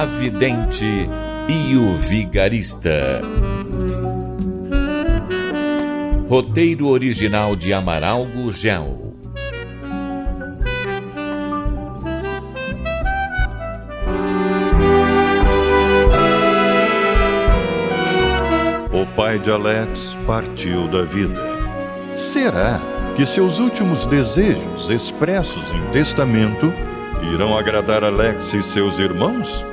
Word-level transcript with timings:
A 0.00 0.06
Vidente 0.06 1.10
e 1.46 1.76
o 1.76 1.94
Vigarista. 1.94 3.20
Roteiro 6.26 6.88
original 6.88 7.54
de 7.54 7.74
Amaral 7.74 8.24
Gurgel. 8.24 9.14
O 18.90 19.06
pai 19.14 19.38
de 19.38 19.50
Alex 19.50 20.16
partiu 20.26 20.88
da 20.88 21.04
vida. 21.04 21.38
Será 22.16 22.80
que 23.14 23.26
seus 23.26 23.58
últimos 23.58 24.06
desejos 24.06 24.88
expressos 24.88 25.70
em 25.74 25.90
testamento 25.90 26.72
irão 27.34 27.54
agradar 27.54 28.02
Alex 28.02 28.54
e 28.54 28.62
seus 28.62 28.98
irmãos? 28.98 29.68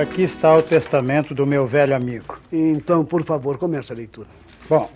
Aqui 0.00 0.22
está 0.22 0.56
o 0.56 0.62
testamento 0.62 1.34
do 1.34 1.44
meu 1.46 1.66
velho 1.66 1.94
amigo. 1.94 2.38
Então, 2.50 3.04
por 3.04 3.22
favor, 3.22 3.58
comece 3.58 3.92
a 3.92 3.94
leitura. 3.94 4.28
Bom, 4.66 4.90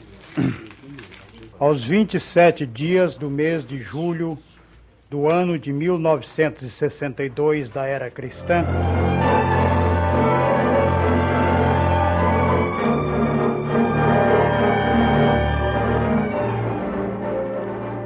aos 1.60 1.84
27 1.84 2.64
dias 2.64 3.14
do 3.14 3.28
mês 3.28 3.66
de 3.66 3.78
julho 3.80 4.38
do 5.10 5.30
ano 5.30 5.58
de 5.58 5.74
1962 5.74 7.68
da 7.68 7.84
era 7.84 8.10
cristã, 8.10 8.64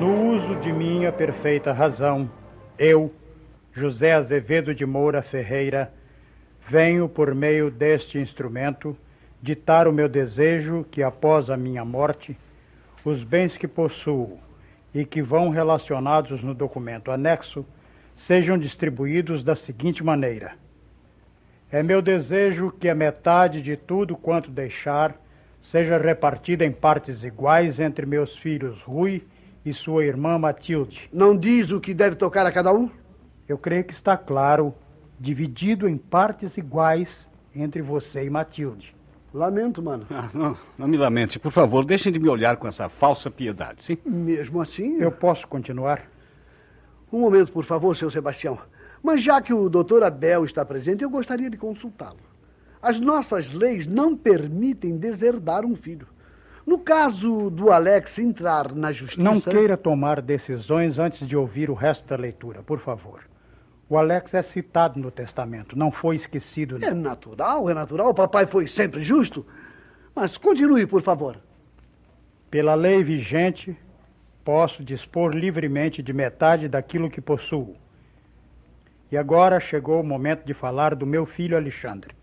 no 0.01 0.35
uso 0.35 0.57
de 0.57 0.73
minha 0.73 1.13
perfeita 1.13 1.73
razão, 1.73 2.29
eu, 2.77 3.15
José 3.73 4.15
Azevedo 4.15 4.75
de 4.75 4.85
Moura 4.85 5.23
Ferreira, 5.23 5.97
venho, 6.69 7.09
por 7.09 7.35
meio 7.35 7.71
deste 7.71 8.19
instrumento, 8.19 8.95
ditar 9.41 9.89
o 9.89 9.93
meu 9.93 10.09
desejo 10.09 10.85
que, 10.91 11.03
após 11.03 11.49
a 11.49 11.57
minha 11.57 11.83
morte, 11.85 12.37
os 13.03 13.25
bens 13.25 13.57
que 13.57 13.67
possuo 13.67 14.39
e 14.95 15.05
que 15.05 15.23
vão 15.23 15.49
relacionados 15.49 16.43
no 16.43 16.53
documento 16.53 17.11
anexo 17.11 17.65
sejam 18.15 18.59
distribuídos 18.59 19.43
da 19.43 19.57
seguinte 19.57 20.05
maneira: 20.05 20.57
É 21.73 21.83
meu 21.83 22.03
desejo 22.03 22.71
que 22.71 22.89
a 22.89 22.95
metade 22.95 23.63
de 23.63 23.75
tudo 23.75 24.15
quanto 24.15 24.51
deixar 24.51 25.17
seja 25.63 25.97
repartida 25.97 26.67
em 26.67 26.73
partes 26.73 27.25
iguais 27.25 27.81
entre 27.81 28.05
meus 28.05 28.37
filhos 28.37 28.83
Rui 28.83 29.23
e 29.65 29.73
sua 29.73 30.05
irmã 30.05 30.39
Matilde. 30.39 31.09
Não 31.13 31.37
diz 31.37 31.71
o 31.71 31.81
que 31.81 31.95
deve 31.95 32.17
tocar 32.17 32.45
a 32.45 32.53
cada 32.53 32.73
um? 32.73 32.91
Eu 33.49 33.57
creio 33.57 33.85
que 33.85 33.95
está 33.95 34.17
claro, 34.19 34.75
dividido 35.19 35.89
em 35.89 35.97
partes 35.97 36.57
iguais 36.57 37.29
entre 37.55 37.83
você 37.83 38.25
e 38.25 38.31
Matilde. 38.31 38.95
Lamento, 39.33 39.83
mano. 39.83 40.07
Ah, 40.11 40.29
não, 40.33 40.57
não 40.79 40.89
me 40.89 40.97
lamente. 40.97 41.39
Por 41.39 41.53
favor, 41.53 41.85
deixem 41.85 42.11
de 42.13 42.19
me 42.19 42.29
olhar 42.29 42.57
com 42.57 42.67
essa 42.67 42.89
falsa 42.89 43.31
piedade, 43.31 43.83
sim? 43.85 43.99
Mesmo 44.05 44.61
assim. 44.61 44.97
Eu 44.99 45.13
posso 45.13 45.47
continuar? 45.47 46.03
Um 47.13 47.21
momento, 47.21 47.53
por 47.53 47.65
favor, 47.65 47.95
seu 47.95 48.11
Sebastião. 48.11 48.59
Mas 49.03 49.23
já 49.23 49.41
que 49.41 49.53
o 49.53 49.69
doutor 49.69 50.03
Abel 50.03 50.45
está 50.45 50.65
presente, 50.65 51.03
eu 51.03 51.11
gostaria 51.11 51.51
de 51.51 51.57
consultá-lo. 51.57 52.19
As 52.81 52.99
nossas 52.99 53.53
leis 53.53 53.87
não 53.87 54.17
permitem 54.17 54.97
deserdar 54.97 55.65
um 55.65 55.77
filho. 55.77 56.07
No 56.67 56.79
caso 56.79 57.51
do 57.51 57.71
Alex 57.71 58.19
entrar 58.19 58.75
na 58.75 58.93
justiça. 58.93 59.23
Não 59.23 59.41
queira 59.41 59.77
tomar 59.77 60.21
decisões 60.21 60.99
antes 60.99 61.27
de 61.27 61.37
ouvir 61.37 61.71
o 61.71 61.75
resto 61.75 62.07
da 62.07 62.17
leitura, 62.17 62.63
por 62.63 62.79
favor. 62.79 63.21
O 63.89 63.97
Alex 63.97 64.35
é 64.35 64.43
citado 64.43 65.01
no 65.01 65.11
testamento, 65.11 65.79
não 65.79 65.91
foi 65.91 66.17
esquecido. 66.17 66.83
É 66.85 66.93
natural, 66.93 67.71
é 67.71 67.75
natural. 67.75 68.11
O 68.11 68.15
papai 68.15 68.47
foi 68.47 68.67
sempre 68.67 69.03
justo. 69.03 69.47
Mas 70.15 70.37
continue, 70.37 70.87
por 70.87 71.01
favor. 71.01 71.39
Pela 72.51 72.75
lei 72.75 73.03
vigente, 73.03 73.75
posso 74.45 74.85
dispor 74.85 75.35
livremente 75.35 76.03
de 76.03 76.13
metade 76.13 76.69
daquilo 76.69 77.11
que 77.11 77.21
possuo. 77.21 77.77
E 79.11 79.17
agora 79.17 79.59
chegou 79.59 80.01
o 80.01 80.05
momento 80.05 80.45
de 80.45 80.53
falar 80.53 80.95
do 80.95 81.07
meu 81.07 81.25
filho 81.25 81.57
Alexandre. 81.57 82.15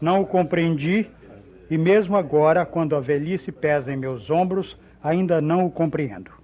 Não 0.00 0.20
o 0.20 0.26
compreendi 0.26 1.10
e, 1.68 1.76
mesmo 1.76 2.16
agora, 2.16 2.64
quando 2.64 2.94
a 2.94 3.00
velhice 3.00 3.50
pesa 3.50 3.92
em 3.92 3.96
meus 3.96 4.30
ombros, 4.30 4.78
ainda 5.02 5.40
não 5.40 5.66
o 5.66 5.70
compreendo. 5.70 6.43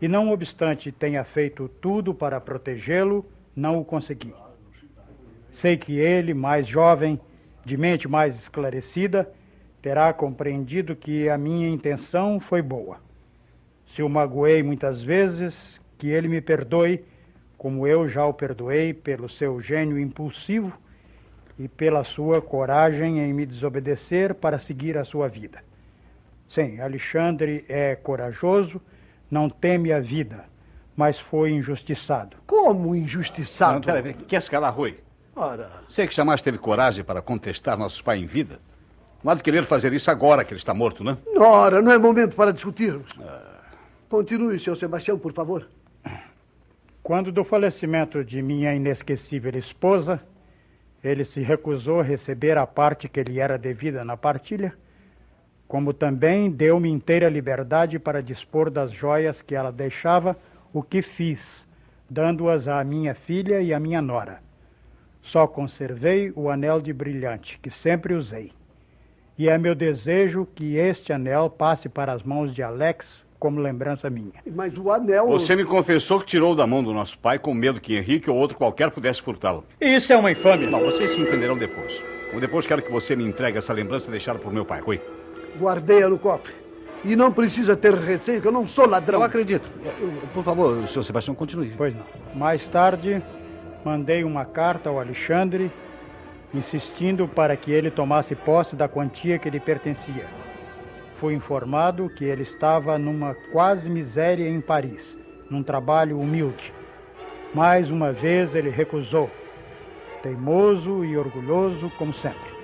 E, 0.00 0.08
não 0.08 0.30
obstante 0.30 0.90
tenha 0.90 1.24
feito 1.24 1.68
tudo 1.80 2.14
para 2.14 2.40
protegê-lo, 2.40 3.24
não 3.54 3.80
o 3.80 3.84
consegui. 3.84 4.34
Sei 5.50 5.76
que 5.76 5.98
ele, 5.98 6.34
mais 6.34 6.66
jovem, 6.66 7.20
de 7.64 7.76
mente 7.76 8.08
mais 8.08 8.36
esclarecida, 8.36 9.30
terá 9.80 10.12
compreendido 10.12 10.96
que 10.96 11.28
a 11.28 11.38
minha 11.38 11.68
intenção 11.68 12.40
foi 12.40 12.60
boa. 12.60 12.98
Se 13.86 14.02
o 14.02 14.08
magoei 14.08 14.62
muitas 14.62 15.02
vezes, 15.02 15.80
que 15.98 16.08
ele 16.08 16.26
me 16.26 16.40
perdoe, 16.40 17.04
como 17.56 17.86
eu 17.86 18.08
já 18.08 18.26
o 18.26 18.34
perdoei 18.34 18.92
pelo 18.92 19.28
seu 19.28 19.60
gênio 19.60 19.98
impulsivo 19.98 20.76
e 21.58 21.68
pela 21.68 22.02
sua 22.02 22.42
coragem 22.42 23.20
em 23.20 23.32
me 23.32 23.46
desobedecer 23.46 24.34
para 24.34 24.58
seguir 24.58 24.98
a 24.98 25.04
sua 25.04 25.28
vida. 25.28 25.62
Sim, 26.48 26.80
Alexandre 26.80 27.64
é 27.68 27.94
corajoso, 27.94 28.80
não 29.34 29.50
teme 29.50 29.92
a 29.92 29.98
vida, 29.98 30.44
mas 30.96 31.18
foi 31.18 31.50
injustiçado. 31.50 32.36
Como 32.46 32.94
injustiçado? 32.94 33.74
Não, 33.74 33.80
peraí, 33.80 34.14
quer 34.14 34.40
se 34.40 34.48
calar, 34.48 34.72
Rui? 34.72 34.96
Ora. 35.34 35.68
Sei 35.88 36.06
que 36.06 36.14
jamais 36.14 36.40
teve 36.40 36.56
coragem 36.56 37.02
para 37.02 37.20
contestar 37.20 37.76
nosso 37.76 38.02
pai 38.04 38.18
em 38.18 38.26
vida. 38.26 38.60
Não 39.24 39.32
há 39.32 39.34
de 39.34 39.42
querer 39.42 39.64
fazer 39.64 39.92
isso 39.92 40.08
agora 40.08 40.44
que 40.44 40.52
ele 40.52 40.60
está 40.60 40.72
morto, 40.72 41.02
né? 41.02 41.18
Ora, 41.36 41.82
não 41.82 41.90
é 41.90 41.98
momento 41.98 42.36
para 42.36 42.52
discutirmos. 42.52 43.10
Continue, 44.08 44.60
seu 44.60 44.76
Sebastião, 44.76 45.18
por 45.18 45.32
favor. 45.32 45.66
Quando 47.02 47.32
do 47.32 47.42
falecimento 47.42 48.24
de 48.24 48.40
minha 48.40 48.72
inesquecível 48.72 49.56
esposa, 49.56 50.22
ele 51.02 51.24
se 51.24 51.40
recusou 51.40 52.00
a 52.00 52.04
receber 52.04 52.56
a 52.56 52.66
parte 52.66 53.08
que 53.08 53.20
lhe 53.24 53.40
era 53.40 53.58
devida 53.58 54.04
na 54.04 54.16
partilha, 54.16 54.72
como 55.74 55.92
também 55.92 56.52
deu-me 56.52 56.88
inteira 56.88 57.28
liberdade 57.28 57.98
para 57.98 58.22
dispor 58.22 58.70
das 58.70 58.92
joias 58.92 59.42
que 59.42 59.56
ela 59.56 59.72
deixava, 59.72 60.36
o 60.72 60.84
que 60.84 61.02
fiz, 61.02 61.66
dando-as 62.08 62.68
à 62.68 62.84
minha 62.84 63.12
filha 63.12 63.60
e 63.60 63.74
à 63.74 63.80
minha 63.80 64.00
nora. 64.00 64.38
Só 65.20 65.48
conservei 65.48 66.32
o 66.36 66.48
anel 66.48 66.80
de 66.80 66.92
brilhante, 66.92 67.58
que 67.60 67.70
sempre 67.70 68.14
usei. 68.14 68.52
E 69.36 69.48
é 69.48 69.58
meu 69.58 69.74
desejo 69.74 70.46
que 70.54 70.76
este 70.76 71.12
anel 71.12 71.50
passe 71.50 71.88
para 71.88 72.12
as 72.12 72.22
mãos 72.22 72.54
de 72.54 72.62
Alex 72.62 73.24
como 73.36 73.58
lembrança 73.58 74.08
minha. 74.08 74.44
Mas 74.54 74.78
o 74.78 74.92
anel. 74.92 75.26
Você 75.26 75.56
me 75.56 75.64
confessou 75.64 76.20
que 76.20 76.26
tirou 76.26 76.54
da 76.54 76.68
mão 76.68 76.84
do 76.84 76.92
nosso 76.92 77.18
pai 77.18 77.36
com 77.36 77.52
medo 77.52 77.80
que 77.80 77.96
Henrique 77.96 78.30
ou 78.30 78.36
outro 78.36 78.56
qualquer 78.56 78.92
pudesse 78.92 79.20
furtá-lo. 79.20 79.64
Isso 79.80 80.12
é 80.12 80.16
uma 80.16 80.30
infâmia. 80.30 80.70
Bom, 80.70 80.84
vocês 80.84 81.10
se 81.10 81.20
entenderão 81.20 81.58
depois. 81.58 82.00
Ou 82.32 82.38
depois 82.38 82.64
quero 82.64 82.80
que 82.80 82.92
você 82.92 83.16
me 83.16 83.24
entregue 83.24 83.58
essa 83.58 83.72
lembrança 83.72 84.08
deixada 84.08 84.38
por 84.38 84.52
meu 84.52 84.64
pai, 84.64 84.80
Rui. 84.80 85.00
Guardei-a 85.58 86.08
no 86.08 86.18
cofre. 86.18 86.52
E 87.04 87.14
não 87.14 87.30
precisa 87.30 87.76
ter 87.76 87.94
receio, 87.94 88.40
que 88.40 88.48
eu 88.48 88.52
não 88.52 88.66
sou 88.66 88.86
ladrão. 88.86 89.20
Eu 89.20 89.24
acredito. 89.24 89.68
Por 90.32 90.42
favor, 90.42 90.88
senhor 90.88 91.02
Sebastião, 91.02 91.34
continue. 91.34 91.74
Pois 91.76 91.94
não. 91.94 92.04
Mais 92.34 92.66
tarde, 92.66 93.22
mandei 93.84 94.24
uma 94.24 94.46
carta 94.46 94.88
ao 94.88 94.98
Alexandre, 94.98 95.70
insistindo 96.54 97.28
para 97.28 97.56
que 97.56 97.70
ele 97.70 97.90
tomasse 97.90 98.34
posse 98.34 98.74
da 98.74 98.88
quantia 98.88 99.38
que 99.38 99.50
lhe 99.50 99.60
pertencia. 99.60 100.26
Fui 101.16 101.34
informado 101.34 102.08
que 102.08 102.24
ele 102.24 102.42
estava 102.42 102.98
numa 102.98 103.34
quase 103.52 103.90
miséria 103.90 104.48
em 104.48 104.60
Paris, 104.60 105.16
num 105.50 105.62
trabalho 105.62 106.18
humilde. 106.18 106.72
Mais 107.54 107.90
uma 107.90 108.12
vez 108.12 108.54
ele 108.54 108.70
recusou, 108.70 109.30
teimoso 110.22 111.04
e 111.04 111.16
orgulhoso, 111.16 111.90
como 111.98 112.14
sempre. 112.14 112.54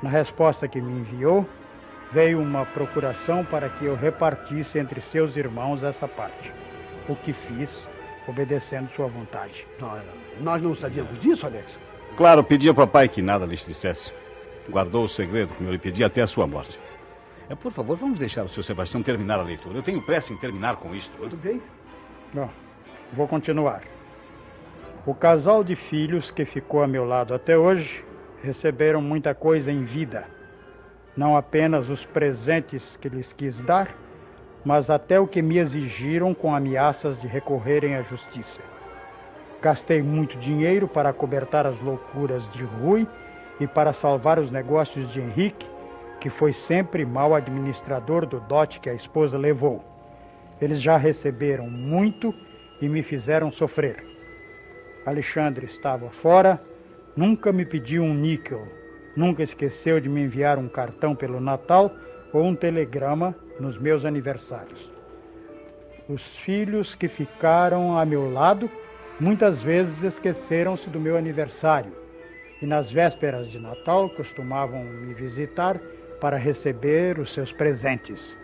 Na 0.00 0.08
resposta 0.08 0.68
que 0.68 0.80
me 0.80 1.00
enviou, 1.00 1.46
veio 2.14 2.40
uma 2.40 2.64
procuração 2.64 3.44
para 3.44 3.68
que 3.68 3.84
eu 3.84 3.96
repartisse 3.96 4.78
entre 4.78 5.00
seus 5.00 5.36
irmãos 5.36 5.82
essa 5.82 6.06
parte. 6.06 6.52
o 7.06 7.14
que 7.14 7.34
fiz, 7.34 7.86
obedecendo 8.26 8.88
sua 8.96 9.06
vontade. 9.08 9.66
Nós 10.40 10.62
não 10.62 10.74
sabíamos 10.74 11.20
disso, 11.20 11.44
Alex. 11.44 11.66
Claro, 12.16 12.42
pedi 12.42 12.66
ao 12.66 12.74
papai 12.74 13.08
que 13.10 13.20
nada 13.20 13.44
lhes 13.44 13.66
dissesse. 13.66 14.10
Guardou 14.70 15.04
o 15.04 15.08
segredo, 15.08 15.52
como 15.54 15.68
eu 15.68 15.72
lhe 15.74 15.78
pedi, 15.78 16.02
até 16.02 16.22
a 16.22 16.26
sua 16.26 16.46
morte. 16.46 16.78
É, 17.50 17.54
por 17.54 17.70
favor, 17.72 17.98
vamos 17.98 18.18
deixar 18.18 18.44
o 18.44 18.48
Sr. 18.48 18.62
Sebastião 18.62 19.02
terminar 19.02 19.38
a 19.38 19.42
leitura. 19.42 19.76
Eu 19.76 19.82
tenho 19.82 20.00
pressa 20.00 20.32
em 20.32 20.36
terminar 20.38 20.76
com 20.76 20.94
isto. 20.94 21.14
Tudo 21.18 21.36
bem? 21.36 21.60
Bom, 22.32 22.48
vou 23.12 23.28
continuar. 23.28 23.82
O 25.04 25.14
casal 25.14 25.62
de 25.62 25.76
filhos 25.76 26.30
que 26.30 26.46
ficou 26.46 26.82
a 26.82 26.86
meu 26.86 27.04
lado 27.04 27.34
até 27.34 27.58
hoje 27.58 28.02
receberam 28.42 29.02
muita 29.02 29.34
coisa 29.34 29.70
em 29.70 29.84
vida. 29.84 30.24
Não 31.16 31.36
apenas 31.36 31.88
os 31.88 32.04
presentes 32.04 32.96
que 32.96 33.08
lhes 33.08 33.32
quis 33.32 33.56
dar, 33.62 33.94
mas 34.64 34.90
até 34.90 35.20
o 35.20 35.26
que 35.26 35.40
me 35.42 35.58
exigiram 35.58 36.34
com 36.34 36.54
ameaças 36.54 37.20
de 37.20 37.28
recorrerem 37.28 37.94
à 37.94 38.02
justiça. 38.02 38.60
Gastei 39.62 40.02
muito 40.02 40.36
dinheiro 40.38 40.88
para 40.88 41.12
cobertar 41.12 41.66
as 41.66 41.80
loucuras 41.80 42.48
de 42.50 42.64
Rui 42.64 43.06
e 43.60 43.66
para 43.66 43.92
salvar 43.92 44.38
os 44.38 44.50
negócios 44.50 45.10
de 45.12 45.20
Henrique, 45.20 45.66
que 46.20 46.28
foi 46.28 46.52
sempre 46.52 47.04
mau 47.04 47.34
administrador 47.34 48.26
do 48.26 48.40
dote 48.40 48.80
que 48.80 48.90
a 48.90 48.94
esposa 48.94 49.38
levou. 49.38 49.84
Eles 50.60 50.82
já 50.82 50.96
receberam 50.96 51.68
muito 51.68 52.34
e 52.80 52.88
me 52.88 53.02
fizeram 53.02 53.52
sofrer. 53.52 54.04
Alexandre 55.06 55.66
estava 55.66 56.08
fora, 56.10 56.60
nunca 57.16 57.52
me 57.52 57.64
pediu 57.64 58.02
um 58.02 58.14
níquel, 58.14 58.66
nunca 59.16 59.42
esqueceu 59.42 60.00
de 60.00 60.08
me 60.08 60.22
enviar 60.22 60.58
um 60.58 60.68
cartão 60.68 61.14
pelo 61.14 61.40
Natal 61.40 61.94
ou 62.32 62.44
um 62.44 62.54
telegrama 62.54 63.34
nos 63.60 63.78
meus 63.78 64.04
aniversários. 64.04 64.90
Os 66.08 66.36
filhos 66.38 66.94
que 66.94 67.08
ficaram 67.08 67.98
a 67.98 68.04
meu 68.04 68.30
lado 68.30 68.70
muitas 69.18 69.62
vezes 69.62 70.02
esqueceram-se 70.02 70.90
do 70.90 71.00
meu 71.00 71.16
aniversário 71.16 71.92
e 72.60 72.66
nas 72.66 72.90
vésperas 72.90 73.48
de 73.50 73.58
Natal 73.58 74.10
costumavam 74.10 74.84
me 74.84 75.14
visitar 75.14 75.80
para 76.20 76.36
receber 76.36 77.18
os 77.18 77.32
seus 77.32 77.52
presentes. 77.52 78.36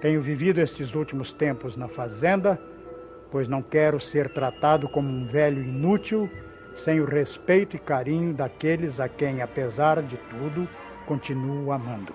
Tenho 0.00 0.22
vivido 0.22 0.60
estes 0.60 0.94
últimos 0.94 1.32
tempos 1.32 1.76
na 1.76 1.88
fazenda, 1.88 2.60
pois 3.30 3.48
não 3.48 3.62
quero 3.62 4.00
ser 4.00 4.28
tratado 4.28 4.88
como 4.88 5.08
um 5.08 5.26
velho 5.26 5.62
inútil, 5.62 6.30
sem 6.78 7.00
o 7.00 7.04
respeito 7.04 7.76
e 7.76 7.78
carinho 7.78 8.32
daqueles 8.32 8.98
a 9.00 9.08
quem, 9.08 9.42
apesar 9.42 10.02
de 10.02 10.16
tudo, 10.16 10.68
continuo 11.06 11.72
amando. 11.72 12.12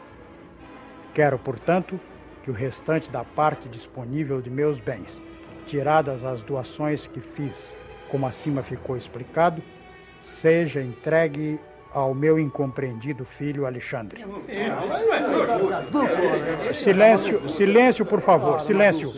Quero, 1.14 1.38
portanto, 1.38 2.00
que 2.44 2.52
o 2.52 2.54
restante 2.54 3.10
da 3.10 3.24
parte 3.24 3.70
disponível 3.70 4.42
de 4.42 4.50
meus 4.50 4.80
bens, 4.80 5.22
tiradas 5.68 6.24
as 6.26 6.42
doações 6.42 7.08
que 7.08 7.20
fiz, 7.20 7.76
como 8.10 8.26
acima 8.26 8.64
ficou 8.64 8.98
explicado, 8.98 9.62
seja 10.26 10.82
entregue 10.82 11.60
ao 11.94 12.14
meu 12.14 12.40
incompreendido 12.40 13.24
filho 13.24 13.66
Alexandre. 13.66 14.26
Silêncio, 16.74 17.50
silêncio, 17.50 18.06
por 18.06 18.22
favor, 18.22 18.62
silêncio. 18.62 19.14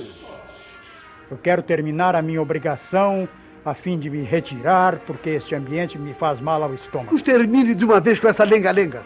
Eu 1.31 1.38
quero 1.38 1.63
terminar 1.63 2.15
a 2.15 2.21
minha 2.21 2.42
obrigação 2.42 3.27
a 3.65 3.73
fim 3.73 3.97
de 3.97 4.09
me 4.09 4.23
retirar, 4.23 5.00
porque 5.07 5.31
este 5.31 5.56
ambiente 5.56 5.97
me 5.97 6.13
faz 6.13 6.39
mal 6.39 6.62
ao 6.62 6.73
estômago. 6.73 7.09
Pois 7.09 7.21
termine 7.23 7.73
de 7.73 7.83
uma 7.83 8.00
vez 8.00 8.19
com 8.19 8.27
essa 8.27 8.44
lenga-lenga. 8.44 9.01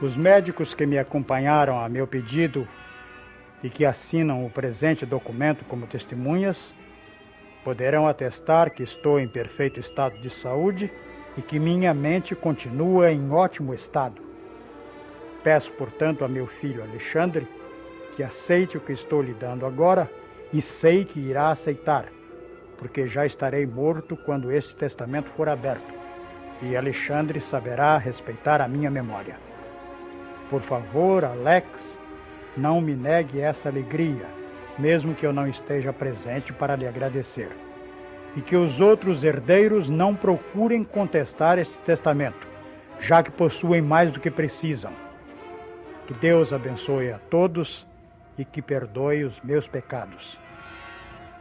Os 0.00 0.16
médicos 0.16 0.74
que 0.74 0.86
me 0.86 0.98
acompanharam 0.98 1.80
a 1.80 1.88
meu 1.88 2.06
pedido 2.06 2.68
e 3.62 3.68
que 3.68 3.84
assinam 3.84 4.44
o 4.46 4.50
presente 4.50 5.04
documento 5.04 5.64
como 5.64 5.86
testemunhas 5.86 6.72
poderão 7.64 8.06
atestar 8.06 8.70
que 8.70 8.82
estou 8.82 9.18
em 9.18 9.26
perfeito 9.26 9.80
estado 9.80 10.16
de 10.18 10.30
saúde 10.30 10.92
e 11.36 11.42
que 11.42 11.58
minha 11.58 11.92
mente 11.92 12.34
continua 12.34 13.10
em 13.10 13.32
ótimo 13.32 13.74
estado. 13.74 14.22
Peço, 15.42 15.72
portanto, 15.72 16.24
a 16.24 16.28
meu 16.28 16.46
filho 16.46 16.82
Alexandre 16.82 17.46
que 18.14 18.22
aceite 18.22 18.76
o 18.76 18.80
que 18.80 18.92
estou 18.92 19.20
lhe 19.20 19.34
dando 19.34 19.66
agora 19.66 20.08
e 20.52 20.60
sei 20.60 21.04
que 21.04 21.18
irá 21.18 21.50
aceitar, 21.50 22.06
porque 22.78 23.06
já 23.06 23.24
estarei 23.24 23.66
morto 23.66 24.16
quando 24.16 24.52
este 24.52 24.74
testamento 24.74 25.30
for 25.30 25.48
aberto 25.48 26.04
e 26.62 26.76
Alexandre 26.76 27.40
saberá 27.40 27.98
respeitar 27.98 28.60
a 28.60 28.68
minha 28.68 28.90
memória. 28.90 29.36
Por 30.48 30.62
favor, 30.62 31.24
Alex, 31.24 31.66
não 32.56 32.80
me 32.80 32.94
negue 32.94 33.40
essa 33.40 33.68
alegria, 33.68 34.26
mesmo 34.78 35.14
que 35.14 35.26
eu 35.26 35.32
não 35.32 35.46
esteja 35.46 35.92
presente 35.92 36.52
para 36.52 36.76
lhe 36.76 36.86
agradecer. 36.86 37.50
E 38.36 38.40
que 38.40 38.56
os 38.56 38.80
outros 38.80 39.22
herdeiros 39.22 39.88
não 39.88 40.14
procurem 40.14 40.82
contestar 40.84 41.58
este 41.58 41.76
testamento, 41.78 42.46
já 43.00 43.22
que 43.22 43.30
possuem 43.30 43.80
mais 43.80 44.10
do 44.10 44.20
que 44.20 44.30
precisam. 44.30 44.92
Que 46.06 46.14
Deus 46.14 46.52
abençoe 46.52 47.12
a 47.12 47.18
todos 47.30 47.86
e 48.36 48.44
que 48.44 48.60
perdoe 48.60 49.24
os 49.24 49.40
meus 49.40 49.66
pecados. 49.66 50.38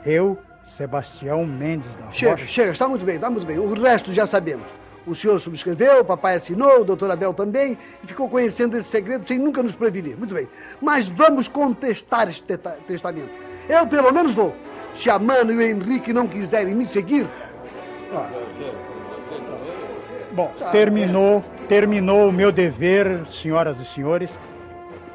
Eu, 0.06 0.38
Sebastião 0.68 1.46
Mendes 1.46 1.92
da 1.96 2.06
Rocha. 2.06 2.18
Chega, 2.18 2.48
chega, 2.48 2.72
está 2.72 2.88
muito 2.88 3.06
bem, 3.06 3.16
está 3.16 3.30
muito 3.30 3.46
bem. 3.46 3.60
O 3.60 3.74
resto 3.74 4.14
já 4.14 4.26
sabemos. 4.26 4.66
O 5.06 5.14
senhor 5.14 5.38
subscreveu, 5.40 6.00
o 6.00 6.06
papai 6.06 6.36
assinou, 6.36 6.82
o 6.82 6.86
doutor 6.86 7.12
Abel 7.12 7.34
também, 7.34 7.78
e 8.04 8.08
ficou 8.08 8.30
conhecendo 8.30 8.78
esse 8.78 8.90
segredo 8.90 9.28
sem 9.28 9.38
nunca 9.38 9.62
nos 9.62 9.76
prevenir. 9.76 10.18
Muito 10.18 10.34
bem. 10.34 10.48
Mas 10.82 11.10
vamos 11.10 11.48
contestar 11.48 12.30
este 12.30 12.58
testamento. 12.88 13.30
Eu, 13.68 13.86
pelo 13.86 14.12
menos, 14.12 14.34
vou. 14.34 14.56
Se 14.94 15.10
a 15.10 15.20
Mano 15.20 15.52
e 15.52 15.58
o 15.58 15.62
Henrique 15.62 16.14
não 16.14 16.28
quiserem 16.28 16.74
me 16.74 16.88
seguir. 16.88 17.28
Ah. 18.14 18.30
Bom, 20.32 20.52
terminou, 20.72 21.44
terminou 21.68 22.30
o 22.30 22.32
meu 22.32 22.52
dever, 22.52 23.28
senhoras 23.30 23.80
e 23.80 23.86
senhores, 23.86 24.32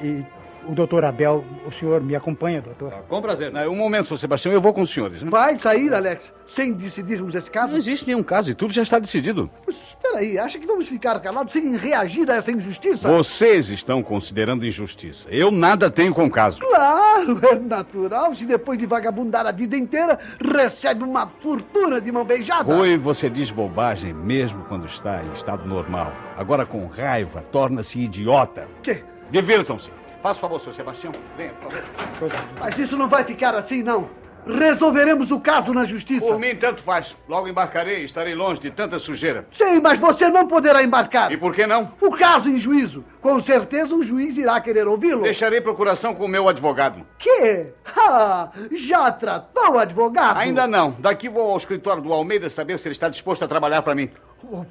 e 0.00 0.24
o 0.66 0.74
doutor 0.74 1.04
Abel, 1.04 1.44
o 1.66 1.72
senhor 1.72 2.00
me 2.00 2.14
acompanha, 2.14 2.60
doutor? 2.60 2.92
Ah, 2.92 3.02
com 3.08 3.20
prazer. 3.22 3.52
Um 3.68 3.76
momento, 3.76 4.06
senhor 4.06 4.18
Sebastião, 4.18 4.52
eu 4.52 4.60
vou 4.60 4.72
com 4.72 4.82
os 4.82 4.90
senhores. 4.90 5.22
Né? 5.22 5.30
Vai 5.30 5.58
sair, 5.58 5.92
Alex, 5.92 6.22
sem 6.46 6.72
decidirmos 6.72 7.34
esse 7.34 7.50
caso? 7.50 7.72
Não 7.72 7.78
existe 7.78 8.06
nenhum 8.06 8.22
caso 8.22 8.50
e 8.50 8.54
tudo 8.54 8.72
já 8.72 8.82
está 8.82 8.98
decidido. 8.98 9.50
Mas 9.66 9.76
espera 9.76 10.18
aí, 10.18 10.38
acha 10.38 10.58
que 10.58 10.66
vamos 10.66 10.86
ficar 10.86 11.18
calados 11.20 11.52
sem 11.52 11.76
reagir 11.76 12.30
a 12.30 12.36
essa 12.36 12.50
injustiça? 12.50 13.08
Vocês 13.08 13.70
estão 13.70 14.02
considerando 14.02 14.66
injustiça. 14.66 15.28
Eu 15.30 15.50
nada 15.50 15.90
tenho 15.90 16.14
com 16.14 16.26
o 16.26 16.30
caso. 16.30 16.60
Claro, 16.60 17.40
é 17.50 17.54
natural 17.58 18.34
se 18.34 18.44
depois 18.44 18.78
de 18.78 18.86
vagabundar 18.86 19.46
a 19.46 19.52
vida 19.52 19.76
inteira 19.76 20.18
recebe 20.40 21.04
uma 21.04 21.26
fortuna 21.26 22.00
de 22.00 22.10
mão 22.10 22.24
beijada. 22.24 22.74
Rui, 22.74 22.96
você 22.96 23.28
diz 23.28 23.50
bobagem 23.50 24.12
mesmo 24.12 24.64
quando 24.64 24.86
está 24.86 25.22
em 25.22 25.32
estado 25.34 25.66
normal. 25.66 26.12
Agora 26.36 26.66
com 26.66 26.86
raiva 26.86 27.44
torna-se 27.52 27.98
idiota. 27.98 28.66
Que? 28.82 29.02
Divirtam-se. 29.30 29.90
Faça 30.22 30.40
favor, 30.40 30.58
senhor 30.58 30.74
Sebastião. 30.74 31.12
Venha, 31.36 31.52
por 31.54 31.72
favor. 31.72 32.32
Mas 32.58 32.78
isso 32.78 32.96
não 32.96 33.08
vai 33.08 33.24
ficar 33.24 33.54
assim, 33.54 33.82
não. 33.82 34.08
Resolveremos 34.46 35.30
o 35.30 35.40
caso 35.40 35.74
na 35.74 35.84
justiça. 35.84 36.24
Por 36.24 36.38
mim, 36.38 36.56
tanto 36.56 36.82
faz. 36.82 37.14
Logo 37.28 37.48
embarcarei 37.48 38.00
e 38.00 38.04
estarei 38.04 38.34
longe 38.34 38.60
de 38.60 38.70
tanta 38.70 38.98
sujeira. 38.98 39.46
Sim, 39.52 39.78
mas 39.80 39.98
você 39.98 40.28
não 40.30 40.48
poderá 40.48 40.82
embarcar. 40.82 41.30
E 41.30 41.36
por 41.36 41.54
que 41.54 41.66
não? 41.66 41.92
O 42.00 42.10
caso 42.10 42.48
em 42.48 42.56
juízo. 42.56 43.04
Com 43.20 43.38
certeza 43.40 43.94
o 43.94 44.02
juiz 44.02 44.38
irá 44.38 44.58
querer 44.60 44.88
ouvi-lo. 44.88 45.22
Deixarei 45.22 45.60
procuração 45.60 46.14
com 46.14 46.24
o 46.24 46.28
meu 46.28 46.48
advogado. 46.48 47.04
Que? 47.18 47.66
Ah, 47.84 48.48
já 48.72 49.12
tratou 49.12 49.72
o 49.74 49.78
advogado? 49.78 50.38
Ainda 50.38 50.66
não. 50.66 50.92
Daqui 50.98 51.28
vou 51.28 51.50
ao 51.50 51.56
escritório 51.56 52.02
do 52.02 52.12
Almeida 52.12 52.48
saber 52.48 52.78
se 52.78 52.88
ele 52.88 52.94
está 52.94 53.08
disposto 53.10 53.44
a 53.44 53.48
trabalhar 53.48 53.82
para 53.82 53.94
mim. 53.94 54.10
O, 54.42 54.64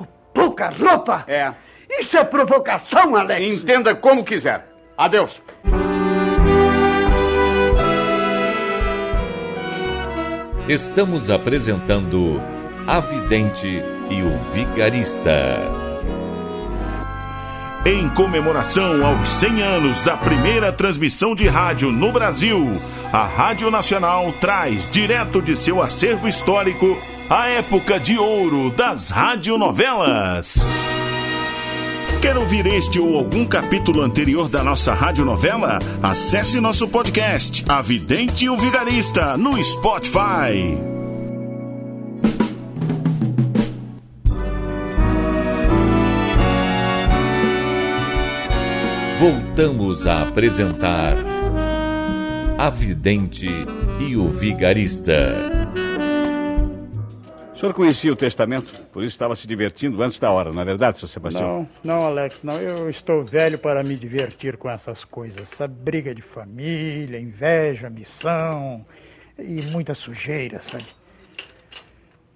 o 0.00 0.06
pouca 0.34 0.68
roupa? 0.70 1.24
É. 1.28 1.52
Isso 1.88 2.16
é 2.16 2.24
provocação, 2.24 3.14
Alex. 3.14 3.54
Entenda 3.54 3.94
como 3.94 4.24
quiser. 4.24 4.71
Adeus. 5.02 5.42
Estamos 10.68 11.28
apresentando 11.28 12.40
A 12.86 13.00
Vidente 13.00 13.82
e 14.08 14.22
o 14.22 14.38
Vigarista. 14.52 15.58
Em 17.84 18.08
comemoração 18.10 19.04
aos 19.04 19.28
100 19.28 19.62
anos 19.62 20.00
da 20.02 20.16
primeira 20.16 20.72
transmissão 20.72 21.34
de 21.34 21.48
rádio 21.48 21.90
no 21.90 22.12
Brasil, 22.12 22.64
a 23.12 23.24
Rádio 23.24 23.72
Nacional 23.72 24.32
traz 24.40 24.88
direto 24.88 25.42
de 25.42 25.56
seu 25.56 25.82
acervo 25.82 26.28
histórico 26.28 26.96
a 27.28 27.48
época 27.48 27.98
de 27.98 28.16
ouro 28.16 28.70
das 28.70 29.10
radionovelas. 29.10 30.64
Quer 32.22 32.38
ouvir 32.38 32.64
este 32.66 33.00
ou 33.00 33.16
algum 33.16 33.44
capítulo 33.44 34.00
anterior 34.00 34.48
da 34.48 34.62
nossa 34.62 34.94
radionovela? 34.94 35.80
Acesse 36.00 36.60
nosso 36.60 36.86
podcast, 36.86 37.64
A 37.68 37.82
Vidente 37.82 38.44
e 38.44 38.48
o 38.48 38.56
Vigarista, 38.56 39.36
no 39.36 39.60
Spotify. 39.60 40.78
Voltamos 49.18 50.06
a 50.06 50.22
apresentar 50.22 51.16
a 52.56 52.70
vidente 52.70 53.48
e 53.98 54.16
o 54.16 54.28
vigarista. 54.28 55.61
O 57.62 57.64
senhor 57.64 57.74
conhecia 57.74 58.12
o 58.12 58.16
testamento, 58.16 58.76
por 58.92 59.04
isso 59.04 59.14
estava 59.14 59.36
se 59.36 59.46
divertindo 59.46 60.02
antes 60.02 60.18
da 60.18 60.28
hora, 60.32 60.52
não 60.52 60.60
é 60.60 60.64
verdade, 60.64 60.98
seu 60.98 61.06
Sebastião? 61.06 61.68
Não, 61.84 61.94
não, 61.94 62.06
Alex, 62.06 62.42
não. 62.42 62.56
Eu 62.56 62.90
estou 62.90 63.24
velho 63.24 63.56
para 63.56 63.84
me 63.84 63.94
divertir 63.94 64.56
com 64.56 64.68
essas 64.68 65.04
coisas. 65.04 65.40
Essa 65.42 65.68
briga 65.68 66.12
de 66.12 66.22
família, 66.22 67.20
inveja, 67.20 67.88
missão 67.88 68.84
e 69.38 69.62
muita 69.70 69.94
sujeira, 69.94 70.60
sabe? 70.60 70.86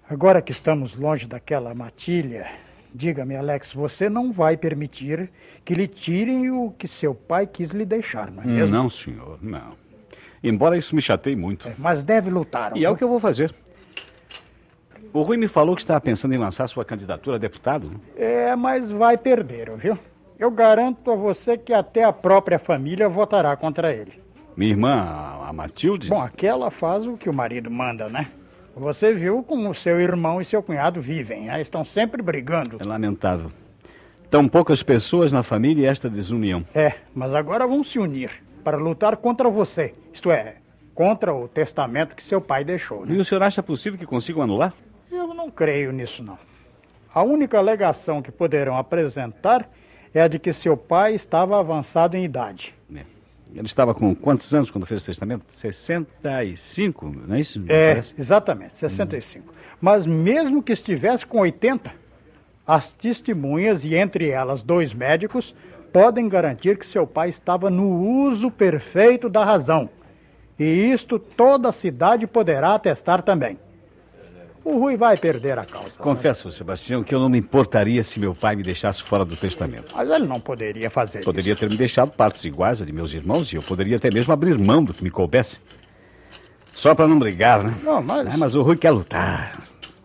Agora 0.09 0.41
que 0.41 0.53
estamos 0.53 0.95
longe 0.95 1.27
daquela 1.27 1.75
matilha, 1.75 2.49
diga-me, 2.95 3.35
Alex, 3.35 3.73
você 3.73 4.07
não 4.07 4.31
vai 4.31 4.55
permitir 4.55 5.29
que 5.65 5.73
lhe 5.73 5.89
tirem 5.89 6.49
o 6.51 6.71
que 6.71 6.87
seu 6.87 7.13
pai 7.13 7.45
quis 7.45 7.71
lhe 7.71 7.83
deixar, 7.83 8.31
não 8.31 8.43
é 8.43 8.45
mesmo? 8.45 8.71
Não, 8.71 8.89
senhor, 8.89 9.37
não. 9.41 9.71
Embora 10.41 10.77
isso 10.77 10.95
me 10.95 11.01
chateie 11.01 11.35
muito. 11.35 11.67
É, 11.67 11.73
mas 11.77 12.01
deve 12.01 12.29
lutar. 12.29 12.77
E 12.77 12.85
é 12.85 12.89
o 12.89 12.95
que 12.95 13.03
eu 13.03 13.09
vou 13.09 13.19
fazer. 13.19 13.53
O 15.13 15.21
Rui 15.21 15.37
me 15.37 15.47
falou 15.47 15.75
que 15.75 15.81
estava 15.81 16.01
pensando 16.01 16.33
em 16.33 16.37
lançar 16.37 16.67
sua 16.67 16.85
candidatura 16.85 17.37
a 17.37 17.39
deputado. 17.39 17.89
É, 18.15 18.55
mas 18.55 18.89
vai 18.91 19.17
perder, 19.17 19.71
viu? 19.77 19.97
Eu 20.37 20.51
garanto 20.51 21.11
a 21.11 21.15
você 21.15 21.57
que 21.57 21.73
até 21.73 22.03
a 22.03 22.13
própria 22.13 22.59
família 22.59 23.09
votará 23.09 23.55
contra 23.55 23.91
ele. 23.91 24.21
Minha 24.55 24.71
irmã, 24.71 24.91
a 25.47 25.51
Matilde? 25.53 26.09
Bom, 26.09 26.21
aquela 26.21 26.69
faz 26.69 27.05
o 27.05 27.17
que 27.17 27.29
o 27.29 27.33
marido 27.33 27.69
manda, 27.69 28.07
né? 28.09 28.27
Você 28.75 29.13
viu 29.13 29.41
como 29.41 29.73
seu 29.73 29.99
irmão 29.99 30.39
e 30.39 30.45
seu 30.45 30.61
cunhado 30.61 31.01
vivem, 31.01 31.45
né? 31.45 31.59
Estão 31.59 31.83
sempre 31.83 32.21
brigando. 32.21 32.77
É 32.79 32.83
lamentável. 32.83 33.51
Tão 34.29 34.47
poucas 34.47 34.83
pessoas 34.83 35.31
na 35.31 35.41
família 35.41 35.83
e 35.83 35.85
esta 35.85 36.09
desunião. 36.09 36.63
É, 36.75 36.93
mas 37.15 37.33
agora 37.33 37.65
vão 37.65 37.83
se 37.83 37.97
unir 37.97 38.29
para 38.63 38.77
lutar 38.77 39.17
contra 39.17 39.49
você. 39.49 39.93
Isto 40.13 40.29
é, 40.29 40.57
contra 40.93 41.33
o 41.33 41.47
testamento 41.47 42.15
que 42.15 42.23
seu 42.23 42.41
pai 42.41 42.63
deixou. 42.63 43.05
Né? 43.05 43.15
E 43.15 43.19
o 43.19 43.25
senhor 43.25 43.41
acha 43.41 43.63
possível 43.63 43.97
que 43.97 44.05
consigam 44.05 44.41
anular? 44.41 44.73
Eu 45.11 45.33
não 45.33 45.49
creio 45.49 45.91
nisso, 45.91 46.23
não. 46.23 46.37
A 47.13 47.23
única 47.23 47.57
alegação 47.57 48.21
que 48.21 48.31
poderão 48.31 48.77
apresentar 48.77 49.69
é 50.13 50.21
a 50.21 50.27
de 50.27 50.39
que 50.39 50.53
seu 50.53 50.75
pai 50.75 51.15
estava 51.15 51.59
avançado 51.59 52.15
em 52.15 52.23
idade. 52.23 52.73
É. 52.93 53.03
Ele 53.55 53.65
estava 53.65 53.93
com 53.93 54.13
quantos 54.13 54.53
anos 54.53 54.69
quando 54.69 54.85
fez 54.85 55.01
o 55.01 55.05
testamento? 55.05 55.45
65, 55.47 57.09
não 57.27 57.35
é 57.35 57.39
isso? 57.39 57.63
É, 57.67 57.93
parece? 57.93 58.13
exatamente, 58.17 58.77
65. 58.77 59.49
Hum. 59.49 59.53
Mas 59.79 60.05
mesmo 60.05 60.61
que 60.61 60.73
estivesse 60.73 61.25
com 61.25 61.39
80, 61.39 61.91
as 62.65 62.91
testemunhas, 62.91 63.85
e 63.85 63.95
entre 63.95 64.29
elas 64.29 64.61
dois 64.61 64.93
médicos, 64.93 65.55
podem 65.93 66.27
garantir 66.27 66.77
que 66.77 66.85
seu 66.85 67.07
pai 67.07 67.29
estava 67.29 67.69
no 67.69 68.25
uso 68.25 68.51
perfeito 68.51 69.29
da 69.29 69.45
razão. 69.45 69.89
E 70.59 70.91
isto 70.91 71.17
toda 71.17 71.69
a 71.69 71.71
cidade 71.71 72.27
poderá 72.27 72.75
atestar 72.75 73.21
também. 73.21 73.57
O 74.67 74.79
Rui 74.79 74.97
vai 74.97 75.15
perder 75.15 75.57
a 75.57 75.63
causa. 75.63 75.97
Confesso, 75.97 76.51
Sebastião, 76.51 77.01
que 77.01 77.15
eu 77.15 77.21
não 77.21 77.29
me 77.29 77.37
importaria 77.37 78.03
se 78.03 78.19
meu 78.19 78.35
pai 78.35 78.53
me 78.53 78.63
deixasse 78.63 79.01
fora 79.01 79.23
do 79.23 79.33
testamento. 79.37 79.95
Mas 79.95 80.09
ele 80.09 80.27
não 80.27 80.41
poderia 80.41 80.89
fazer 80.89 81.23
Poderia 81.23 81.53
isso. 81.53 81.61
ter 81.61 81.69
me 81.69 81.77
deixado 81.77 82.11
partes 82.11 82.43
iguais 82.43 82.81
a 82.81 82.85
de 82.85 82.91
meus 82.91 83.13
irmãos 83.13 83.53
e 83.53 83.55
eu 83.55 83.61
poderia 83.63 83.95
até 83.95 84.11
mesmo 84.11 84.33
abrir 84.33 84.59
mão 84.59 84.83
do 84.83 84.93
que 84.93 85.01
me 85.01 85.09
coubesse. 85.09 85.57
Só 86.73 86.93
para 86.93 87.07
não 87.07 87.17
brigar, 87.17 87.63
né? 87.63 87.75
Não, 87.81 88.01
mas... 88.03 88.27
É, 88.27 88.35
mas 88.35 88.55
o 88.55 88.61
Rui 88.61 88.75
quer 88.75 88.91
lutar. 88.91 89.53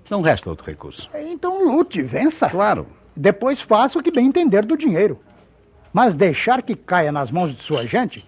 Não 0.08 0.22
resta 0.22 0.48
outro 0.48 0.64
recurso. 0.64 1.10
Então 1.12 1.64
lute, 1.64 2.00
vença. 2.00 2.48
Claro. 2.48 2.86
Depois 3.16 3.60
faça 3.60 3.98
o 3.98 4.02
que 4.02 4.12
bem 4.12 4.26
entender 4.26 4.64
do 4.64 4.76
dinheiro. 4.76 5.18
Mas 5.92 6.14
deixar 6.14 6.62
que 6.62 6.76
caia 6.76 7.10
nas 7.10 7.32
mãos 7.32 7.52
de 7.52 7.60
sua 7.62 7.84
gente, 7.84 8.24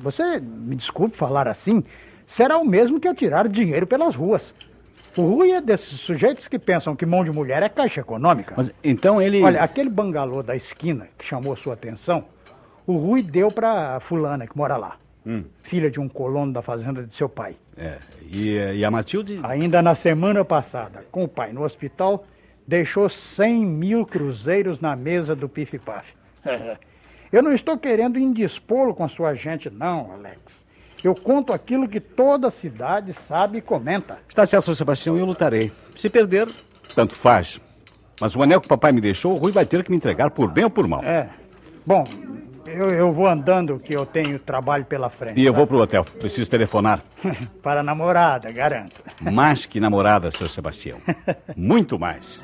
você 0.00 0.40
me 0.40 0.74
desculpe 0.74 1.18
falar 1.18 1.46
assim, 1.46 1.84
será 2.26 2.56
o 2.56 2.64
mesmo 2.64 2.98
que 2.98 3.06
atirar 3.06 3.46
dinheiro 3.46 3.86
pelas 3.86 4.14
ruas. 4.14 4.54
O 5.16 5.22
Rui 5.22 5.50
é 5.50 5.60
desses 5.60 6.00
sujeitos 6.00 6.46
que 6.46 6.58
pensam 6.58 6.94
que 6.94 7.06
mão 7.06 7.24
de 7.24 7.30
mulher 7.30 7.62
é 7.62 7.68
caixa 7.68 8.00
econômica. 8.00 8.54
Mas 8.56 8.70
então 8.84 9.20
ele. 9.20 9.42
Olha, 9.42 9.62
aquele 9.62 9.88
bangalô 9.88 10.42
da 10.42 10.54
esquina 10.54 11.08
que 11.16 11.24
chamou 11.24 11.56
sua 11.56 11.74
atenção, 11.74 12.24
o 12.86 12.96
Rui 12.96 13.22
deu 13.22 13.50
para 13.50 13.98
fulana 14.00 14.46
que 14.46 14.56
mora 14.56 14.76
lá. 14.76 14.96
Hum. 15.26 15.44
Filha 15.62 15.90
de 15.90 15.98
um 15.98 16.08
colono 16.08 16.52
da 16.52 16.62
fazenda 16.62 17.02
de 17.02 17.14
seu 17.14 17.28
pai. 17.28 17.56
É. 17.76 17.98
E, 18.30 18.54
e 18.54 18.84
a 18.84 18.90
Matilde? 18.90 19.40
Ainda 19.42 19.82
na 19.82 19.94
semana 19.94 20.44
passada, 20.44 21.04
com 21.10 21.24
o 21.24 21.28
pai 21.28 21.52
no 21.52 21.64
hospital, 21.64 22.24
deixou 22.66 23.08
100 23.08 23.66
mil 23.66 24.06
cruzeiros 24.06 24.80
na 24.80 24.94
mesa 24.94 25.34
do 25.34 25.48
Pif-Paf. 25.48 26.14
Eu 27.32 27.42
não 27.42 27.52
estou 27.52 27.76
querendo 27.76 28.18
indispô-lo 28.18 28.94
com 28.94 29.08
sua 29.08 29.34
gente, 29.34 29.68
não, 29.68 30.12
Alex. 30.12 30.65
Eu 31.02 31.14
conto 31.14 31.52
aquilo 31.52 31.88
que 31.88 32.00
toda 32.00 32.48
a 32.48 32.50
cidade 32.50 33.12
sabe 33.12 33.58
e 33.58 33.60
comenta. 33.60 34.18
Está 34.28 34.44
certo, 34.46 34.64
Sr. 34.66 34.76
Sebastião, 34.76 35.16
eu 35.16 35.24
lutarei. 35.24 35.72
Se 35.94 36.08
perder, 36.08 36.48
tanto 36.94 37.14
faz. 37.14 37.60
Mas 38.20 38.34
o 38.34 38.42
anel 38.42 38.60
que 38.60 38.66
o 38.66 38.68
papai 38.68 38.92
me 38.92 39.00
deixou, 39.00 39.34
o 39.34 39.36
Rui 39.36 39.52
vai 39.52 39.66
ter 39.66 39.84
que 39.84 39.90
me 39.90 39.96
entregar 39.96 40.30
por 40.30 40.50
bem 40.50 40.64
ou 40.64 40.70
por 40.70 40.88
mal. 40.88 41.02
É. 41.04 41.28
Bom, 41.84 42.04
eu, 42.66 42.88
eu 42.90 43.12
vou 43.12 43.26
andando 43.26 43.78
que 43.78 43.94
eu 43.94 44.04
tenho 44.04 44.38
trabalho 44.38 44.84
pela 44.84 45.08
frente. 45.08 45.40
E 45.40 45.44
eu 45.44 45.52
vou 45.52 45.66
pro 45.66 45.78
hotel. 45.78 46.04
Preciso 46.04 46.50
telefonar. 46.50 47.02
Para 47.62 47.80
a 47.80 47.82
namorada, 47.82 48.50
garanto. 48.50 49.02
Mais 49.20 49.66
que 49.66 49.78
namorada, 49.78 50.30
Sr. 50.30 50.50
Sebastião. 50.50 50.98
Muito 51.56 51.98
mais. 51.98 52.40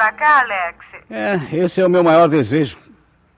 Para 0.00 0.12
cá, 0.12 0.40
Alex. 0.40 0.78
É, 1.10 1.56
esse 1.58 1.78
é 1.78 1.86
o 1.86 1.90
meu 1.90 2.02
maior 2.02 2.26
desejo. 2.26 2.78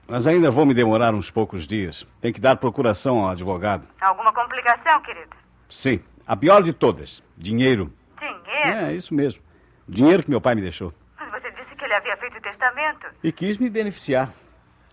Mas 0.07 0.25
ainda 0.25 0.49
vou 0.49 0.65
me 0.65 0.73
demorar 0.73 1.13
uns 1.13 1.29
poucos 1.29 1.67
dias. 1.67 2.07
Tem 2.21 2.31
que 2.31 2.39
dar 2.39 2.55
procuração 2.55 3.19
ao 3.19 3.31
advogado. 3.31 3.85
Alguma 3.99 4.31
complicação, 4.31 5.01
querido? 5.01 5.35
Sim, 5.69 6.01
a 6.25 6.37
pior 6.37 6.63
de 6.63 6.71
todas: 6.71 7.21
dinheiro. 7.37 7.91
Dinheiro? 8.17 8.79
É, 8.79 8.93
isso 8.93 9.13
mesmo. 9.13 9.41
Dinheiro 9.89 10.23
que 10.23 10.29
meu 10.29 10.39
pai 10.39 10.55
me 10.55 10.61
deixou. 10.61 10.93
Mas 11.19 11.29
você 11.31 11.51
disse 11.51 11.75
que 11.75 11.83
ele 11.83 11.95
havia 11.95 12.15
feito 12.15 12.37
o 12.37 12.41
testamento. 12.41 13.07
E 13.21 13.31
quis 13.33 13.57
me 13.57 13.69
beneficiar. 13.69 14.31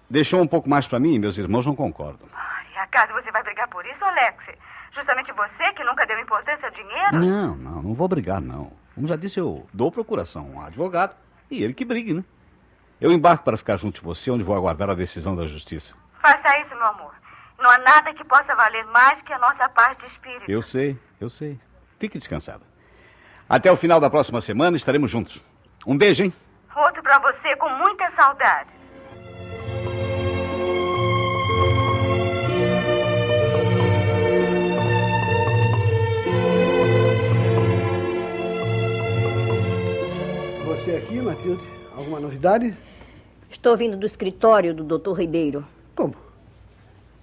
Deixou 0.09 0.43
um 0.43 0.49
pouco 0.49 0.69
mais 0.69 0.89
para 0.89 0.99
mim 0.99 1.15
e 1.15 1.19
meus 1.21 1.39
irmãos 1.39 1.67
não 1.67 1.77
concordam. 1.77 2.29
E 2.75 2.79
acaso 2.79 3.13
você 3.13 3.31
vai 3.31 3.45
brigar 3.45 3.69
por 3.69 3.87
isso, 3.87 4.05
Alex? 4.05 4.45
Justamente 4.93 5.31
você 5.33 5.73
que 5.75 5.85
nunca 5.85 6.05
deu 6.05 6.19
importância 6.19 6.67
ao 6.67 6.75
dinheiro? 6.75 7.13
Não, 7.13 7.55
não, 7.55 7.83
não 7.83 7.95
vou 7.95 8.09
brigar, 8.09 8.41
não. 8.41 8.73
Como 8.93 9.07
já 9.07 9.15
disse, 9.15 9.39
eu 9.39 9.69
dou 9.73 9.93
procuração 9.93 10.51
a 10.57 10.59
um 10.59 10.63
advogado 10.63 11.15
e 11.51 11.63
ele 11.63 11.75
que 11.75 11.85
brigue, 11.85 12.15
né? 12.15 12.25
Eu 13.01 13.13
embarco 13.13 13.45
para 13.45 13.57
ficar 13.57 13.77
junto 13.77 14.01
de 14.01 14.07
você, 14.07 14.31
onde 14.31 14.45
vou 14.45 14.55
aguardar 14.55 14.91
a 14.91 14.95
decisão 14.95 15.35
da 15.35 15.47
justiça. 15.47 15.95
Faça 16.21 16.59
isso, 16.61 16.75
meu 16.75 16.87
amor. 16.87 17.15
Não 17.59 17.71
há 17.71 17.79
nada 17.79 18.15
que 18.15 18.25
possa 18.25 18.55
valer 18.55 18.85
mais 18.87 19.21
que 19.23 19.33
a 19.33 19.39
nossa 19.39 19.69
paz 19.71 19.97
de 19.99 20.07
espírito. 20.07 20.51
Eu 20.51 20.63
sei, 20.63 20.99
eu 21.21 21.29
sei. 21.29 21.59
Fique 21.99 22.19
descansada. 22.19 22.63
Até 23.49 23.71
o 23.71 23.77
final 23.77 24.01
da 24.01 24.09
próxima 24.09 24.41
semana 24.41 24.77
estaremos 24.77 25.11
juntos. 25.11 25.45
Um 25.87 25.97
beijo, 25.97 26.23
hein? 26.23 26.33
Outro 26.77 27.03
para 27.03 27.19
você 27.19 27.57
com 27.57 27.69
muita 27.71 28.11
saudade. 28.13 28.71
Aqui, 41.11 41.21
Matilde? 41.21 41.63
Alguma 41.97 42.21
novidade? 42.21 42.77
Estou 43.51 43.77
vindo 43.77 43.97
do 43.97 44.07
escritório 44.07 44.73
do 44.73 44.85
doutor 44.85 45.19
Ribeiro. 45.19 45.67
Como? 45.95 46.15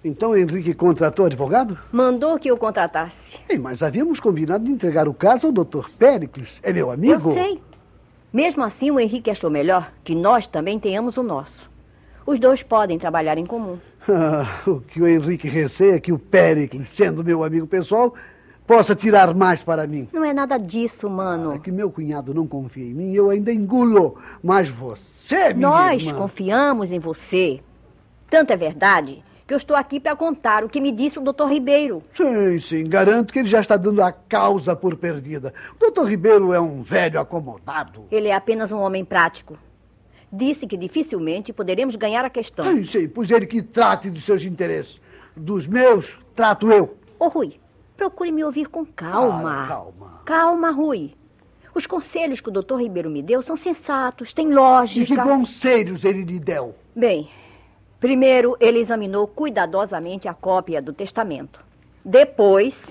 Então 0.04 0.36
Henrique 0.36 0.74
contratou 0.74 1.24
advogado? 1.24 1.76
Mandou 1.90 2.38
que 2.38 2.48
eu 2.48 2.56
contratasse. 2.58 3.38
Ei, 3.48 3.58
mas 3.58 3.82
havíamos 3.82 4.20
combinado 4.20 4.64
de 4.64 4.70
entregar 4.70 5.08
o 5.08 5.14
caso 5.14 5.46
ao 5.46 5.52
doutor 5.52 5.90
Péricles. 5.90 6.50
É 6.62 6.72
meu 6.72 6.90
amigo? 6.90 7.30
Eu 7.30 7.34
sei. 7.34 7.62
Mesmo 8.30 8.62
assim, 8.62 8.90
o 8.90 9.00
Henrique 9.00 9.30
achou 9.30 9.50
melhor 9.50 9.90
que 10.04 10.14
nós 10.14 10.46
também 10.46 10.78
tenhamos 10.78 11.16
o 11.16 11.22
nosso. 11.22 11.68
Os 12.26 12.38
dois 12.38 12.62
podem 12.62 12.98
trabalhar 12.98 13.38
em 13.38 13.46
comum. 13.46 13.78
Ah, 14.06 14.60
o 14.68 14.80
que 14.80 15.00
o 15.00 15.08
Henrique 15.08 15.48
receia 15.48 15.94
é 15.94 16.00
que 16.00 16.12
o 16.12 16.18
Péricles, 16.18 16.90
sendo 16.90 17.24
meu 17.24 17.42
amigo 17.42 17.66
pessoal, 17.66 18.14
possa 18.68 18.94
tirar 18.94 19.34
mais 19.34 19.62
para 19.62 19.86
mim. 19.86 20.06
Não 20.12 20.22
é 20.22 20.34
nada 20.34 20.58
disso, 20.58 21.08
mano. 21.08 21.54
É 21.54 21.58
que 21.58 21.72
meu 21.72 21.90
cunhado 21.90 22.34
não 22.34 22.46
confia 22.46 22.84
em 22.84 22.92
mim, 22.92 23.14
eu 23.14 23.30
ainda 23.30 23.50
engulo. 23.50 24.18
Mas 24.44 24.68
você, 24.68 25.54
minha 25.54 25.68
Nós 25.68 26.02
irmã... 26.02 26.18
confiamos 26.18 26.92
em 26.92 26.98
você. 26.98 27.60
Tanto 28.28 28.52
é 28.52 28.56
verdade 28.56 29.24
que 29.46 29.54
eu 29.54 29.56
estou 29.56 29.74
aqui 29.74 29.98
para 29.98 30.14
contar 30.14 30.62
o 30.62 30.68
que 30.68 30.82
me 30.82 30.92
disse 30.92 31.18
o 31.18 31.22
doutor 31.22 31.50
Ribeiro. 31.50 32.02
Sim, 32.14 32.60
sim, 32.60 32.84
garanto 32.84 33.32
que 33.32 33.38
ele 33.38 33.48
já 33.48 33.62
está 33.62 33.78
dando 33.78 34.02
a 34.02 34.12
causa 34.12 34.76
por 34.76 34.94
perdida. 34.96 35.54
O 35.76 35.78
doutor 35.78 36.04
Ribeiro 36.04 36.52
é 36.52 36.60
um 36.60 36.82
velho 36.82 37.18
acomodado. 37.18 38.04
Ele 38.10 38.28
é 38.28 38.34
apenas 38.34 38.70
um 38.70 38.78
homem 38.78 39.02
prático. 39.02 39.56
Disse 40.30 40.66
que 40.66 40.76
dificilmente 40.76 41.54
poderemos 41.54 41.96
ganhar 41.96 42.22
a 42.22 42.28
questão. 42.28 42.66
Sim, 42.66 42.84
sim, 42.84 43.08
pois 43.08 43.30
ele 43.30 43.46
que 43.46 43.62
trate 43.62 44.10
dos 44.10 44.26
seus 44.26 44.44
interesses. 44.44 45.00
Dos 45.34 45.66
meus, 45.66 46.06
trato 46.36 46.70
eu. 46.70 46.98
Ô, 47.18 47.28
Rui, 47.28 47.54
Procure 47.98 48.30
me 48.30 48.44
ouvir 48.44 48.66
com 48.68 48.86
calma. 48.86 49.64
Ah, 49.64 49.66
calma. 49.66 50.20
Calma, 50.24 50.70
Rui. 50.70 51.14
Os 51.74 51.84
conselhos 51.84 52.40
que 52.40 52.48
o 52.48 52.52
doutor 52.52 52.80
Ribeiro 52.80 53.10
me 53.10 53.20
deu 53.22 53.42
são 53.42 53.56
sensatos, 53.56 54.32
têm 54.32 54.50
E 54.50 54.54
lógica. 54.54 55.14
que 55.16 55.20
conselhos 55.20 56.04
ele 56.04 56.22
lhe 56.22 56.38
deu? 56.38 56.74
Bem, 56.94 57.28
primeiro 57.98 58.56
ele 58.60 58.78
examinou 58.78 59.26
cuidadosamente 59.26 60.28
a 60.28 60.32
cópia 60.32 60.80
do 60.80 60.92
testamento. 60.92 61.58
Depois, 62.04 62.86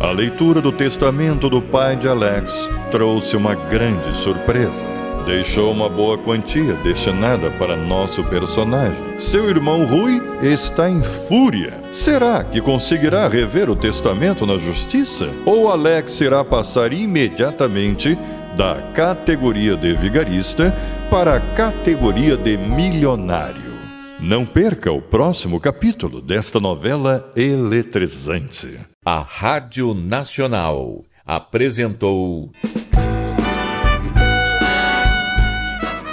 A 0.00 0.12
leitura 0.12 0.60
do 0.62 0.72
testamento 0.72 1.48
do 1.50 1.60
pai 1.60 1.94
de 1.96 2.08
Alex 2.08 2.68
trouxe 2.90 3.36
uma 3.36 3.54
grande 3.54 4.16
surpresa. 4.16 4.84
Deixou 5.26 5.72
uma 5.72 5.88
boa 5.88 6.16
quantia 6.16 6.74
destinada 6.84 7.50
para 7.50 7.76
nosso 7.76 8.22
personagem. 8.22 9.18
Seu 9.18 9.50
irmão 9.50 9.84
Rui 9.84 10.22
está 10.40 10.88
em 10.88 11.02
fúria. 11.02 11.82
Será 11.90 12.44
que 12.44 12.60
conseguirá 12.60 13.26
rever 13.26 13.68
o 13.68 13.74
testamento 13.74 14.46
na 14.46 14.56
justiça? 14.56 15.28
Ou 15.44 15.68
Alex 15.68 16.20
irá 16.20 16.44
passar 16.44 16.92
imediatamente 16.92 18.16
da 18.56 18.80
categoria 18.94 19.76
de 19.76 19.94
vigarista 19.96 20.72
para 21.10 21.34
a 21.34 21.40
categoria 21.56 22.36
de 22.36 22.56
milionário? 22.56 23.74
Não 24.20 24.46
perca 24.46 24.92
o 24.92 25.02
próximo 25.02 25.58
capítulo 25.58 26.22
desta 26.22 26.60
novela 26.60 27.32
eletrizante. 27.34 28.78
A 29.04 29.18
Rádio 29.18 29.92
Nacional 29.92 31.02
apresentou. 31.26 32.52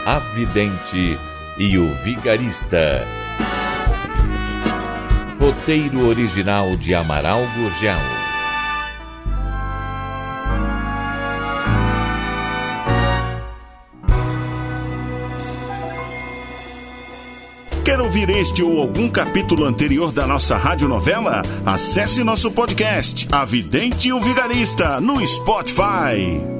A 0.05 0.19
Vidente 0.19 1.17
e 1.57 1.77
o 1.77 1.87
Vigarista. 2.03 3.07
Roteiro 5.39 6.09
original 6.09 6.75
de 6.75 6.93
Amaral 6.93 7.39
Gurgel. 7.55 7.95
Quer 17.85 18.01
ouvir 18.01 18.29
este 18.29 18.61
ou 18.61 18.81
algum 18.81 19.09
capítulo 19.09 19.63
anterior 19.63 20.11
da 20.11 20.27
nossa 20.27 20.57
radionovela? 20.57 21.43
Acesse 21.65 22.25
nosso 22.25 22.51
podcast, 22.51 23.25
A 23.31 23.45
Vidente 23.45 24.09
e 24.09 24.13
o 24.13 24.19
Vigarista, 24.19 24.99
no 24.99 25.25
Spotify. 25.25 26.52